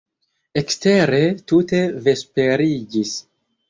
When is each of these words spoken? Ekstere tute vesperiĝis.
Ekstere 0.61 1.21
tute 1.53 1.85
vesperiĝis. 2.11 3.19